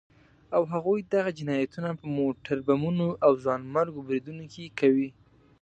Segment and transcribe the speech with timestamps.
[0.55, 5.09] او هغوی دغه جنايتونه په موټر بمونو او ځانمرګو بريدونو کې کوي.